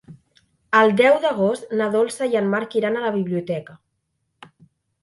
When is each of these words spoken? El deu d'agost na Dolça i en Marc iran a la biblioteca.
El 0.79 0.93
deu 1.01 1.17
d'agost 1.25 1.77
na 1.83 1.91
Dolça 1.97 2.31
i 2.33 2.41
en 2.43 2.51
Marc 2.55 2.79
iran 2.81 2.99
a 2.99 3.05
la 3.07 3.13
biblioteca. 3.21 3.79